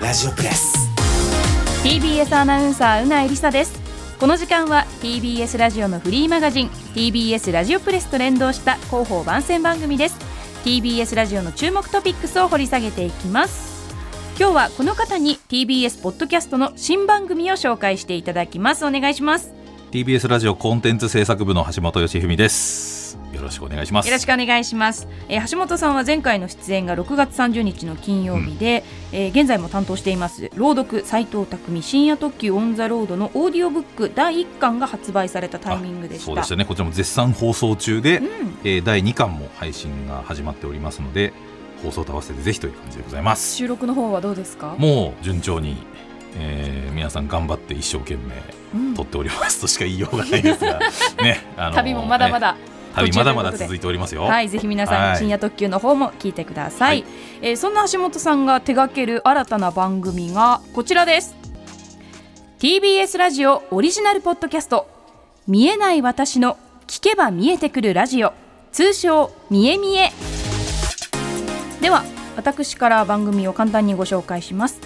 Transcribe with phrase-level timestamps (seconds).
[0.00, 0.88] ラジオプレス。
[1.84, 3.78] TBS アナウンサーうなえりさです。
[4.18, 10.16] この時間は TBS ラジオのフリーマガジン TBS ラジオプレスと連動した広報番宣番組です。
[10.64, 13.94] TBS ラジオの注目トピックスを掘り下げていきます。
[14.38, 18.86] 今日はこの方に TBS ポッドキャストの新番組を紹介していただきます。
[18.86, 19.52] お願いします。
[19.90, 22.99] TBS ラジオコンテンツ制作部の橋本義文です
[23.40, 24.06] よろしくお願いします。
[24.06, 36.24] よろしくお願いします、えー、橋本さんは前回の出演が6月30日の金曜日で、うん、えー、現在も担当しています朗読斉藤匠深夜特急オンザロードのオーディオブック第1巻が発売されたタイミングでした。
[36.26, 36.64] そうですね。
[36.64, 38.26] こちらも絶賛放送中で、うん、
[38.64, 41.32] えー、第2巻も配信が始まっておりますので
[41.82, 43.56] 放送と合わせてぜひという感じでございます。
[43.56, 44.76] 収録の方はどうですか？
[44.78, 45.76] もう順調に
[46.36, 50.78] えー、皆さん頑張って一生懸命撮っておりますとしか言いようがないですが、
[51.22, 52.56] ね、あの旅もまだまだ、
[52.94, 54.22] 旅まだまだ続いておりますよ。
[54.22, 57.10] はいぜひ皆さん、深夜特急の方も聞いてください、はい、
[57.42, 61.36] えー、そんな橋本さんが手掛ける新たな番組がこちらです。
[62.58, 64.88] TBS ラジオオリジナルポッドキャスト。
[65.46, 68.32] 見えない私の聞けば見えてくるラジオ。
[68.72, 70.10] 通称見え見え。
[71.80, 72.04] では
[72.36, 74.80] 私から番組を簡単にご紹介します。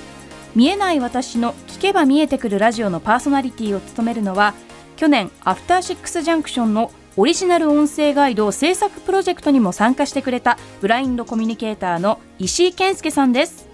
[0.54, 4.54] 見えない私の聞けば見えてくるラジオのパーソナリティを務めるのは
[4.96, 13.68] 去年アフターシックスジャンクションのオリジナル音声ガイド制作プロジェクトにも参加してくれたブラインドコミュニケーターの石井健介さんです。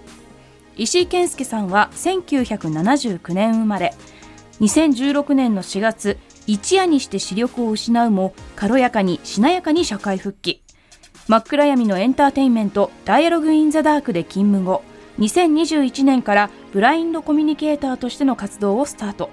[0.76, 3.94] 石井健介さんは1979年生まれ
[4.60, 10.60] 2016年の4月一夜にして視力を失うも軽やかにしなやかに社会復帰。
[11.26, 14.82] 真っ暗闇のエンターテインメント「ダイアログ・イン・ザ・ダーク」で勤務後
[15.18, 19.30] 2021年からブラインドコミュニケーターとしての活動をスタート。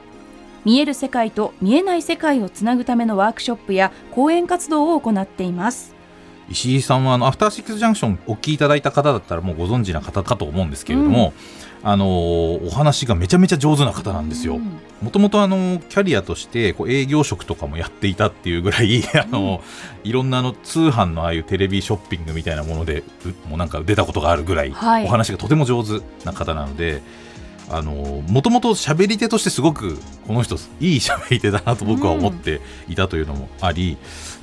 [0.66, 5.98] 見える世界と見えない世界をつなぐためのワークショップや講演活動を行っています
[6.50, 11.34] 石井さんはあのアフターシックスジャンクションお聞きいただいた方だったらもうご存知な方かと思うんですけれども、
[11.84, 14.60] うん、あのお話がめちゃめちゃ上手な方なんですよ。
[15.02, 19.62] もともとあのキャリアとしてこう営業職とかもやっていたっていうぐらい あの、
[20.04, 23.04] いろんなあの通販のああいうテレビショッピングみたいなもので
[23.50, 27.02] もうなんか出たことがあるぐらい、はい、お話がとても上手な方なので。
[27.70, 27.92] あの
[28.28, 33.98] もともと喋り手としてすごくこの人いい喋り手だなと僕は思っていたというのもあり、うん、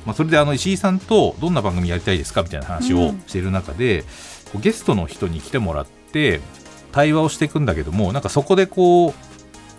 [0.06, 4.04] まあ、それであの石井さんとどんな番組やりたいですかみたいな話をしている中で、
[4.54, 6.40] うん、ゲストの人に来てもらって
[6.92, 9.14] 対話をしていくんだけどもなんかそこでこう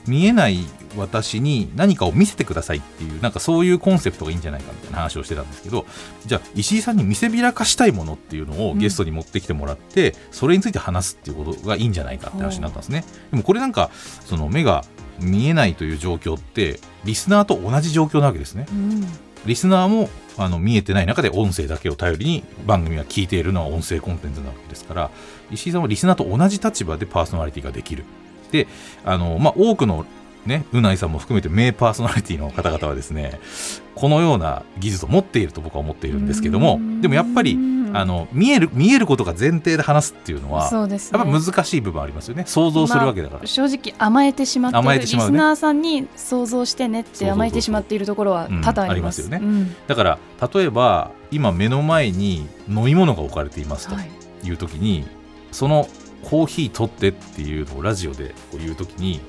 [0.09, 0.59] 見えない
[0.97, 5.85] 私に何かを見せてくださいっていうなんかそういうコンセプトがいいんじゃないかみたいな話をしてたんですけど
[6.25, 13.03] じゃあ石井さんに見せびらかしたいものっていうのをゲストに持ってきてもらって、うん、それについて話すっていうことがいいんじゃないかって話になったんですね。
[13.31, 13.91] でもこれなんか
[14.25, 14.83] その目が
[15.19, 18.65] 見えないという状況ってリスナーと同じ状況なわけですね。
[18.69, 19.07] うん、
[19.45, 25.11] リスナーもあの見えてない中で音声だけを頼りに番組は聞いているのは音声コンテンツなわけですから
[25.51, 28.03] 石井さんはリスナーと同じ立場でパーソナリティができる
[28.51, 28.67] で
[29.03, 30.05] あの、まあ、多くの
[30.45, 33.39] ね、うないさんも含めて名パーソナリティの方々はですね
[33.95, 37.57] このような技術を持っていると僕は思っているんですけどもでもやっぱり
[37.93, 42.43] あの見える見えることが前提で話すっていうのはそうです、ね、やっぱ難しい部分ありますよね。
[42.45, 50.19] 想像するわけだから、まあ、正直甘えてしまって甘えてしまう、ね、リスナーさんに想像してねって甘えてしまっているところは多々ありますよね、うん、だから
[50.53, 54.51] 例えば今目の前に飲み物が置かれていますとい。
[54.51, 55.09] う時に、はい、
[55.51, 55.87] その
[56.23, 59.21] コーヒー取ってっていうのをラジオでこう言う時に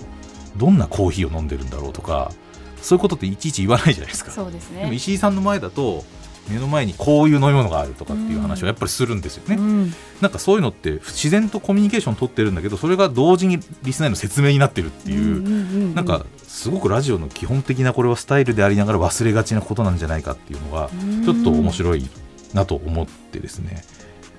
[0.57, 2.33] どんなコーヒーを飲んでるんだろうとか
[2.81, 4.31] そういうことっていちいち言わないじゃないですか。
[4.31, 4.83] そうですね。
[4.83, 6.05] でも石井さんの前だと
[6.49, 20.89] 目の前にこういう飲み物があるとかっていう話をやっぱりするんですよね、うん、なんかそういうのって自然とコミュニケーション取ってるんだけどそれが同時にリスナーの説明になってるっていう,、なんかすごくラジオの基本的なこれはスタイルでありながら忘れがちなことなんじゃないかっていうのが
[21.25, 22.09] ちょっと面白い
[22.55, 23.83] なと思ってですね、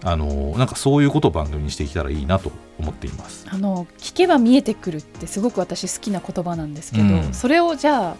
[0.03, 3.47] あのなんかそういうことを番組にしていけたらいいなと思っています。
[3.49, 8.15] あの聞けば見えてくるってすごく私好きな言葉なんですけど、うん、それをじゃあ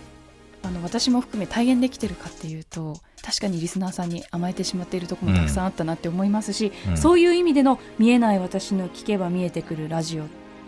[0.64, 10.24] あの私も含め体現できてるかっていうと確かにリスナーさんに甘えてしまっているところもたくさんあったなって思いますし、うん、そういう意味での見えない私の聞けば見えてくるラジオ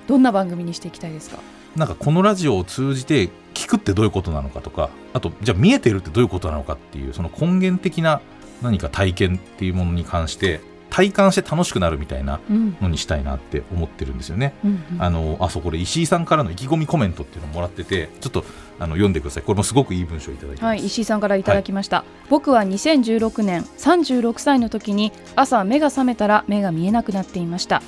[0.08, 1.40] どんな番組にしていきたいですか？
[1.76, 8.22] なんかこのラジオを通じて聞くってどういうことなのかとかあとじゃあ見えてるってどういうことなのかっていうその根源的な
[8.62, 14.54] 何か体験っていうものに関して体感して楽しくなるみたいなのにしたいなって思ってるんですよね。
[14.64, 18.44] うんうん、あのあそこで石井さんからの意気込みコメントっていうのをもらっててちょっと
[18.80, 19.44] あの読んでください。
[19.44, 27.82] これもすごくいい文章いただきはい、石井さんからいただきました、はい、僕は2016年36歳の時に朝目が覚めたら目が見えなくなっていました。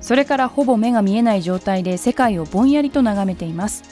[0.00, 3.82] それからほぼ目が見えない状態で世界をぼんやりと眺めています。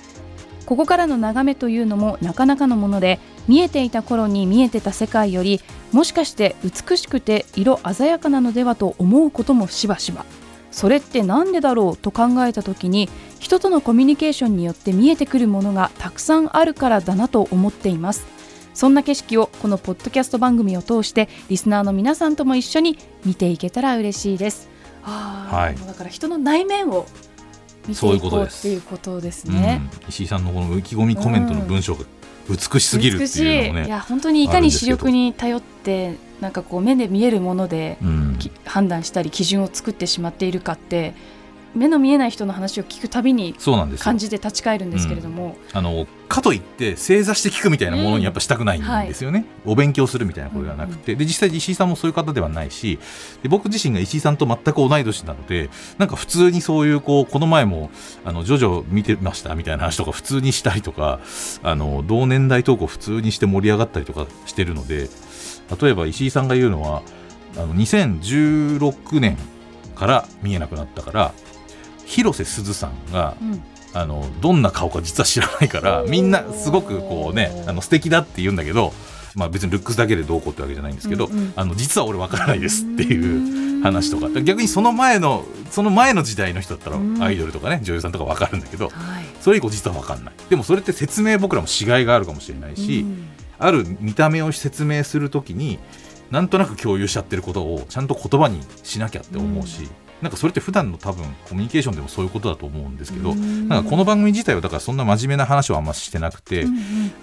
[0.67, 5.61] ここからの眺めというのもなかなかのもので見えていた頃に見えてた世界より
[5.93, 10.25] もしかして美しくて色鮮やかなのではと思うこともしばしば。
[10.71, 18.27] それって何でだろうと考えた時に人とのコミュニケーションによって見えてくるものがたくさんあるからだなと思っています。
[18.73, 24.71] そんな景色をこのポッドキャスト番組を通してリスナーの皆さんとも一緒に見ていけたら嬉しいです。
[25.05, 27.07] あ、はい、だから人の内面を
[27.87, 32.05] 見ていこうっていうことですね、うん、石井さんのこの意気込みコメントの文章が
[32.49, 33.89] 美しすぎるっていうのもね、い。
[33.89, 41.15] や本当にいかに視力に頼ってなんかこう目で見えるもので、うん、判断したり基準を作ってしまっているかって
[41.75, 43.55] 目の見えない人の話を聞くたびに
[43.99, 52.99] 感じて立ち返るんですけれども、うん、あのかといって正座して聞くみたいなものにやっぱしたくないんですよね、うんはい、お勉強するみたいなことではなくて、で実際石井さんもそういう方ではないし
[53.43, 57.91] で僕自身が石井さんと全く同い年なのでなんか普通にそういうこうこの前も
[58.25, 61.21] あのジョジョ見てましたみたいな話とか普通にしたりとか
[61.63, 65.09] あの同年代トークを普通にして盛り上がったりとかしてるので
[65.81, 67.03] 例えば石井さんが言うのは
[67.57, 69.37] あの2016年
[69.95, 71.35] から見えなくなったから
[72.07, 73.63] 広瀬すずさんが、うん、
[73.95, 78.93] あのどんな顔か実は知らないからみんなすごくこうねあの素敵だって言うんだけど、
[79.35, 84.29] まあ、別にルックスだけでどうこうってわけじゃないんですけど、うんうん、あの実は俺わからないですっていう話とか。
[84.41, 88.91] 逆にその前のその前の時代の人だったらアイドルとかね女優さんとかわかるんだけど、
[89.41, 90.35] それ以降実はわかんない。
[90.49, 93.05] でもそれって説明僕らもしがいがあるかもしれないし、
[93.59, 95.79] ある見た目を説明するときに
[96.31, 99.89] なんとなく共有しちゃってることをちゃんと言葉にしなきゃって思うし、うん、
[100.23, 106.77] なんかそれって普段の多分コミュニケーションでもそういうことだと思うんですけど、うん、なんかこの番組自体はだからそんな真面目な話はあんましてなくて、うん、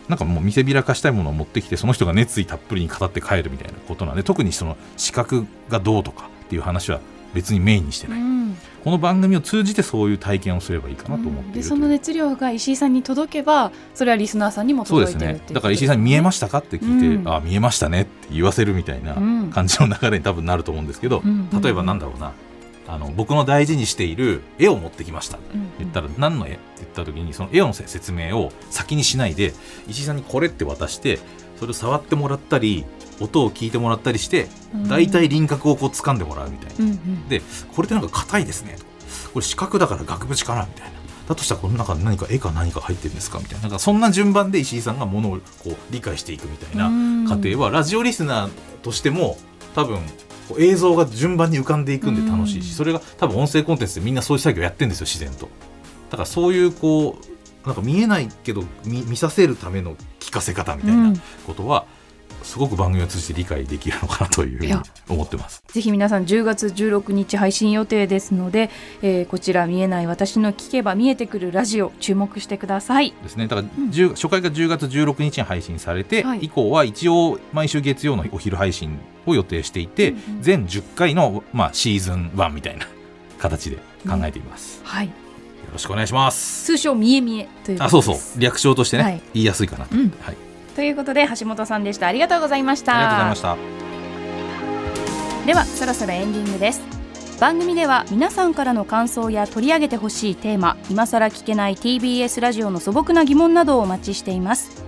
[0.10, 7.00] なんかもう見せびらかしたいものを持ってきてその人が熱意たっぷりに語って帰るみたいなことなんで特にその資格がどうとかっていう話は
[7.34, 11.52] 別にメインにしてない、うん、この番組を通じてそういう体験をすればいいかなと思って、う。
[11.52, 19.14] ん、でその熱量が石井さんに届けばそれはリスナーさんにも届いてるそうですねだから石井さんに見えましたかって聞いて、うん、あ見えましたねって言わせるみたいな
[19.54, 21.22] 感じの流れに多分なると思うんですけど、
[21.62, 22.34] 例えばなんだろうな
[22.92, 25.38] あの僕の大事にしている絵を持ってきました。
[25.38, 25.48] って
[25.78, 26.54] 言ったら何の絵？
[26.54, 29.54] って言った時にその絵の説明を先にしないで
[29.88, 31.20] 石井さんにこれって渡して
[31.58, 32.86] それを触ってもらったり
[33.20, 34.48] 音を聞いてもらったりして
[34.88, 37.42] 大体輪郭をこう掴んでもらうみたいな、で
[37.76, 38.76] これってなんか硬いですね。
[38.78, 38.86] と
[39.34, 41.00] これ四角だから額縁かなみたいな。
[41.28, 43.62] だとしたらこの中に何か絵か何か入ってるんですかみたいな。
[43.64, 46.90] なんかそんな順番で石井さんがものをこう理解していくみたいな
[47.30, 48.50] 過程はラジオリスナー
[48.82, 49.38] としても
[49.76, 50.00] 多分
[50.58, 55.50] 映像が順番に浮かんでいくんで楽しいしそれが多分音声コンテンツでみんなそういう作業やってるんですよ自然と。
[56.10, 57.20] だからそういうこ
[57.64, 61.14] うなんか見えないけど見見させるための聞かせ方みたいな
[61.46, 61.99] ことは、うん
[62.44, 64.74] すごく番組を通じて理解できるのかなというふうに
[65.08, 65.64] 思ってます。
[65.68, 68.70] ぜひ皆さん10月16日配信予定ですので、
[69.02, 73.14] えー、こちら見えない私の聞けば見えてくるラジオ注目してください。
[73.24, 73.48] ですね。
[73.48, 82.88] だから、うん、初回が10月16日に配信されて、はい、以降は一応毎週月曜のお昼配信を予定していて、うんうん、全10回の、まあ、シーズン1みたいな
[83.38, 83.78] 形で
[84.08, 85.08] 考えています、うん、はい。
[85.08, 85.12] よ
[85.74, 86.66] ろしくお願いします。
[86.66, 88.18] 通称見え見えというあそうそう。
[88.40, 90.49] 略称としてね、はい、言いやすいかなと、うん、はい
[90.80, 92.08] ということで橋本さんでした。
[92.08, 92.96] ありがとうございました。
[92.96, 93.58] ありがとうございました。
[95.46, 96.82] ではそろそろエンディングです。
[97.42, 104.86] 番組では皆さんからの感想や取り上げてほしいテーマ今さら聞けない TBS ラジオの素朴な疑問などをお待ちしています。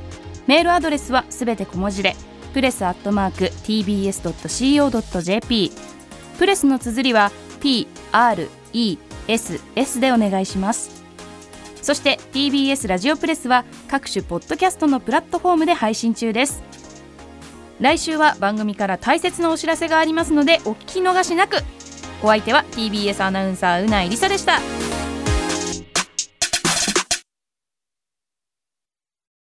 [0.47, 2.15] メールアドレスはすべて小文字で
[2.53, 5.71] プレスアットマーク tbs.co.jp
[6.39, 7.89] プレスの綴りは PRESS
[9.99, 11.00] でお願いします
[11.81, 16.63] そして TBS ラジオプレスは各種ポッドキャストのプラットフォームで配信中です。
[17.79, 21.57] 来週は番組から大切なお知らせがありますのでお聞き逃しなく。
[22.23, 24.59] お相手は TBS アナウンサーうないりさでした。